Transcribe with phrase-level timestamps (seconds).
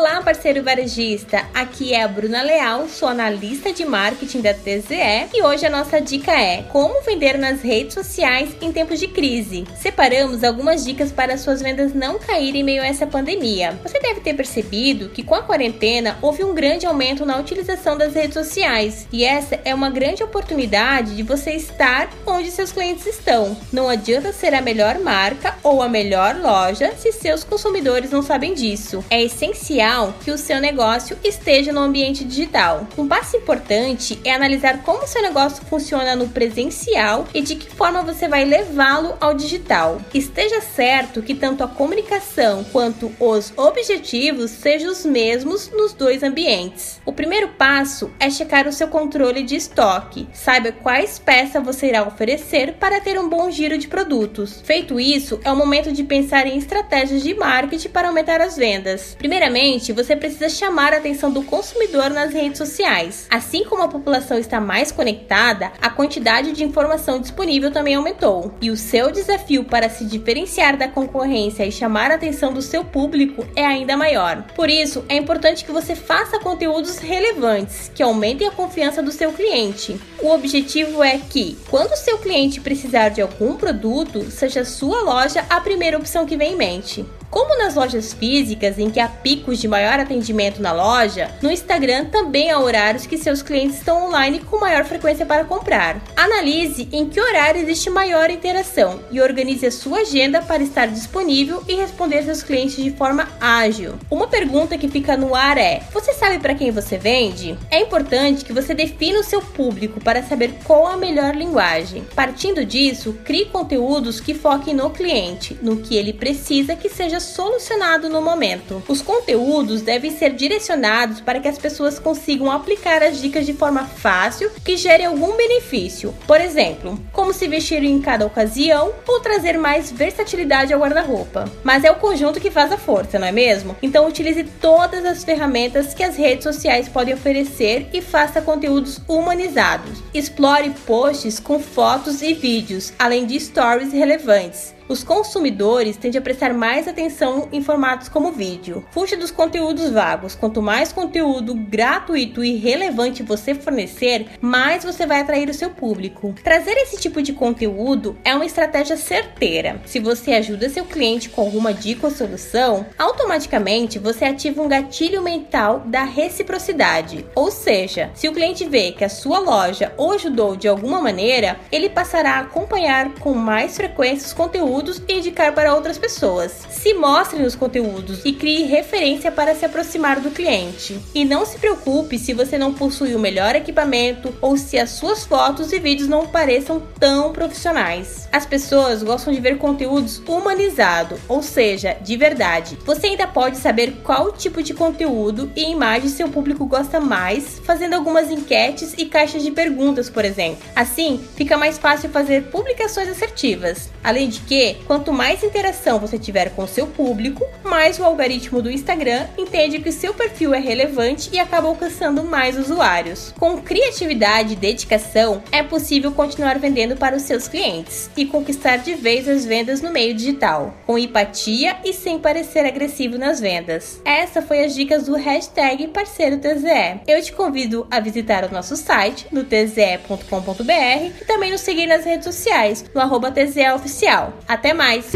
[0.00, 1.46] Olá, parceiro varejista!
[1.52, 6.00] Aqui é a Bruna Leal, sou analista de marketing da TZE e hoje a nossa
[6.00, 9.66] dica é como vender nas redes sociais em tempos de crise.
[9.76, 13.78] Separamos algumas dicas para suas vendas não caírem em meio a essa pandemia.
[13.82, 18.14] Você deve ter percebido que com a quarentena houve um grande aumento na utilização das
[18.14, 23.54] redes sociais e essa é uma grande oportunidade de você estar onde seus clientes estão.
[23.70, 28.54] Não adianta ser a melhor marca ou a melhor loja se seus consumidores não sabem
[28.54, 29.04] disso.
[29.10, 29.89] É essencial
[30.22, 32.86] que o seu negócio esteja no ambiente digital.
[32.96, 38.02] Um passo importante é analisar como seu negócio funciona no presencial e de que forma
[38.02, 40.00] você vai levá-lo ao digital.
[40.14, 47.00] Esteja certo que tanto a comunicação quanto os objetivos sejam os mesmos nos dois ambientes.
[47.04, 50.28] O primeiro passo é checar o seu controle de estoque.
[50.32, 54.60] Saiba quais peças você irá oferecer para ter um bom giro de produtos.
[54.64, 59.16] Feito isso, é o momento de pensar em estratégias de marketing para aumentar as vendas.
[59.18, 63.26] Primeiramente, você precisa chamar a atenção do consumidor nas redes sociais.
[63.30, 68.54] Assim como a população está mais conectada, a quantidade de informação disponível também aumentou.
[68.60, 72.84] E o seu desafio para se diferenciar da concorrência e chamar a atenção do seu
[72.84, 74.42] público é ainda maior.
[74.54, 79.32] Por isso, é importante que você faça conteúdos relevantes que aumentem a confiança do seu
[79.32, 79.98] cliente.
[80.22, 85.44] O objetivo é que, quando o seu cliente precisar de algum produto, seja sua loja
[85.48, 87.06] a primeira opção que vem em mente.
[87.30, 92.06] Como nas lojas físicas, em que há picos de maior atendimento na loja, no Instagram
[92.06, 96.02] também há horários que seus clientes estão online com maior frequência para comprar.
[96.16, 101.62] Analise em que horário existe maior interação e organize a sua agenda para estar disponível
[101.68, 103.94] e responder seus clientes de forma ágil.
[104.10, 107.56] Uma pergunta que fica no ar é: você sabe para quem você vende?
[107.70, 112.04] É importante que você defina o seu público para saber qual a melhor linguagem.
[112.12, 118.08] Partindo disso, crie conteúdos que foquem no cliente, no que ele precisa que seja solucionado
[118.08, 118.82] no momento.
[118.88, 123.84] Os conteúdos devem ser direcionados para que as pessoas consigam aplicar as dicas de forma
[123.84, 126.14] fácil que gere algum benefício.
[126.26, 131.50] Por exemplo, como se vestir em cada ocasião ou trazer mais versatilidade ao guarda-roupa.
[131.62, 133.76] Mas é o conjunto que faz a força, não é mesmo?
[133.82, 140.02] Então utilize todas as ferramentas que as redes sociais podem oferecer e faça conteúdos humanizados.
[140.14, 146.52] Explore posts com fotos e vídeos, além de stories relevantes os consumidores tendem a prestar
[146.52, 148.84] mais atenção em formatos como vídeo.
[148.90, 150.34] Fuja dos conteúdos vagos.
[150.34, 156.34] Quanto mais conteúdo gratuito e relevante você fornecer, mais você vai atrair o seu público.
[156.42, 159.80] Trazer esse tipo de conteúdo é uma estratégia certeira.
[159.86, 165.22] Se você ajuda seu cliente com alguma dica ou solução, automaticamente você ativa um gatilho
[165.22, 167.24] mental da reciprocidade.
[167.36, 171.60] Ou seja, se o cliente vê que a sua loja o ajudou de alguma maneira,
[171.70, 176.66] ele passará a acompanhar com mais frequência os conteúdos conteúdos e indicar para outras pessoas.
[176.70, 180.98] Se mostre nos conteúdos e crie referência para se aproximar do cliente.
[181.14, 185.24] E não se preocupe se você não possui o melhor equipamento ou se as suas
[185.24, 188.28] fotos e vídeos não pareçam tão profissionais.
[188.32, 192.78] As pessoas gostam de ver conteúdos humanizado, ou seja, de verdade.
[192.84, 197.94] Você ainda pode saber qual tipo de conteúdo e imagem seu público gosta mais, fazendo
[197.94, 200.62] algumas enquetes e caixas de perguntas, por exemplo.
[200.74, 203.90] Assim, fica mais fácil fazer publicações assertivas.
[204.02, 208.70] Além de que, quanto mais interação você tiver com seu público, mais o algoritmo do
[208.70, 213.34] Instagram entende que seu perfil é relevante e acaba alcançando mais usuários.
[213.38, 218.94] Com criatividade e dedicação, é possível continuar vendendo para os seus clientes e conquistar de
[218.94, 224.00] vez as vendas no meio digital, com empatia e sem parecer agressivo nas vendas.
[224.04, 227.00] Essa foi as dicas do hashtag parceiro TZE.
[227.06, 232.04] Eu te convido a visitar o nosso site no tze.com.br e também nos seguir nas
[232.04, 234.32] redes sociais no arroba TZE Oficial.
[234.60, 235.10] Até mais!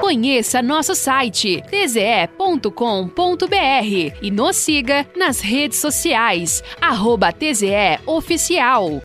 [0.00, 2.70] Conheça nosso site tze.com.br
[4.22, 8.88] e nos siga nas redes sociais, arroba TZE Oficial.